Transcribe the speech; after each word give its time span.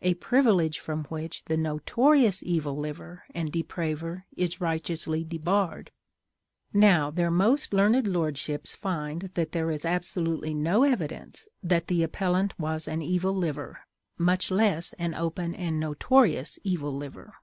a 0.00 0.14
privilege 0.14 0.78
from 0.78 1.04
which 1.10 1.44
the 1.44 1.58
notorious 1.58 2.42
evil 2.42 2.74
liver 2.74 3.22
and 3.34 3.52
depraver 3.52 4.24
is 4.34 4.58
righteously 4.58 5.22
debarred. 5.22 5.90
Now, 6.72 7.10
their 7.10 7.30
most 7.30 7.74
learned 7.74 8.06
lordships 8.06 8.74
find 8.74 9.30
that 9.34 9.52
there 9.52 9.70
is 9.70 9.84
absolutely 9.84 10.54
no 10.54 10.84
evidence 10.84 11.46
that 11.62 11.88
the 11.88 12.02
appellant 12.02 12.58
was 12.58 12.88
an 12.88 13.02
evil 13.02 13.34
liver, 13.36 13.80
much 14.16 14.50
less 14.50 14.94
an 14.94 15.12
open 15.14 15.54
and 15.54 15.78
notorious 15.78 16.58
evil 16.62 16.92
liver. 16.92 17.34